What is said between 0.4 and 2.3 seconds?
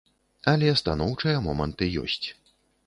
Але станоўчыя моманты ёсць.